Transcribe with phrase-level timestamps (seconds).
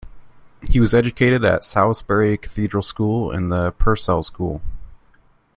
[0.71, 4.59] He was educated at Salisbury Cathedral School and the Purcell School.